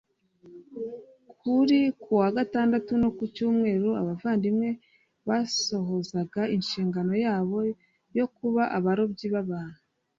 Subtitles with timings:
[1.39, 4.69] kuri kuwa gatandatu no ku cyumweru abavandimwe
[5.27, 7.57] basohozaga inshingano yabo
[8.17, 9.79] yo kuba abarobyi b abantu